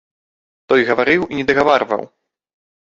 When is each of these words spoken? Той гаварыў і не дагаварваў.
Той 0.73 0.81
гаварыў 0.89 1.21
і 1.29 1.35
не 1.41 1.45
дагаварваў. 1.51 2.03